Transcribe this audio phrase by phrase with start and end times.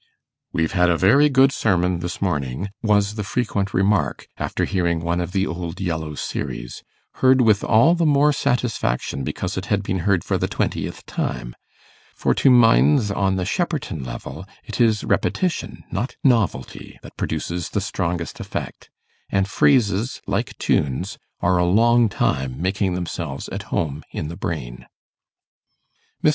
[0.51, 5.21] 'We've had a very good sermon this morning', was the frequent remark, after hearing one
[5.21, 6.81] of the old yellow series,
[7.21, 11.53] heard with all the more satisfaction because it had been heard for the twentieth time;
[12.15, 17.79] for to minds on the Shepperton level it is repetition, not novelty, that produces the
[17.79, 18.89] strongest effect;
[19.29, 24.87] and phrases, like tunes, are a long time making themselves at home in the brain.
[26.23, 26.29] Mr.